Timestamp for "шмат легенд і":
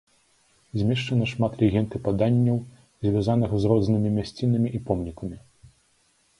1.33-2.01